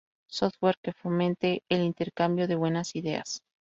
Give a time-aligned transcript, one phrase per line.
[0.31, 3.43] software que fomente el intercambio de buenas ideas